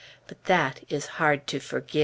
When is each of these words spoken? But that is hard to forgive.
But 0.25 0.45
that 0.45 0.79
is 0.89 1.05
hard 1.21 1.45
to 1.45 1.59
forgive. 1.59 1.99